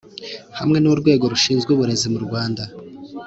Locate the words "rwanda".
2.25-2.63